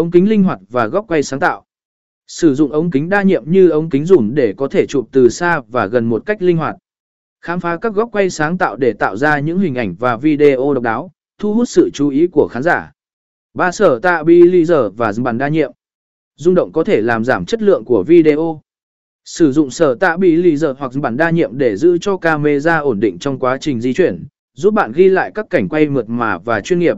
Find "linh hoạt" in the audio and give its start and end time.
0.28-0.60, 6.42-6.76